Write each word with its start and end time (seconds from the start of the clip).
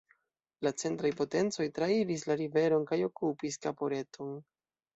La 0.67 0.71
centraj 0.83 1.11
potencoj 1.19 1.67
trairis 1.75 2.25
la 2.31 2.39
riveron 2.41 2.89
kaj 2.93 3.01
okupis 3.11 3.61
Caporetto-n. 3.69 4.37